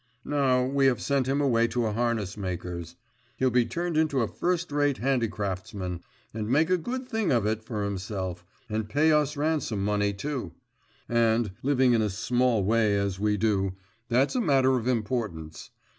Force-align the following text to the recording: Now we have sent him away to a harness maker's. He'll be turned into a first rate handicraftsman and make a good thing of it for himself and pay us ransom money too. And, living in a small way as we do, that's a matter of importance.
Now 0.25 0.65
we 0.65 0.87
have 0.87 0.99
sent 0.99 1.27
him 1.27 1.39
away 1.41 1.67
to 1.67 1.85
a 1.85 1.91
harness 1.93 2.35
maker's. 2.35 2.95
He'll 3.37 3.51
be 3.51 3.67
turned 3.67 3.97
into 3.97 4.21
a 4.21 4.27
first 4.27 4.71
rate 4.71 4.97
handicraftsman 4.97 6.01
and 6.33 6.49
make 6.49 6.71
a 6.71 6.77
good 6.79 7.07
thing 7.07 7.31
of 7.31 7.45
it 7.45 7.63
for 7.63 7.83
himself 7.83 8.43
and 8.67 8.89
pay 8.89 9.11
us 9.11 9.37
ransom 9.37 9.85
money 9.85 10.11
too. 10.11 10.53
And, 11.07 11.51
living 11.61 11.93
in 11.93 12.01
a 12.01 12.09
small 12.09 12.63
way 12.63 12.97
as 12.97 13.19
we 13.19 13.37
do, 13.37 13.75
that's 14.09 14.33
a 14.33 14.41
matter 14.41 14.75
of 14.75 14.87
importance. 14.87 15.69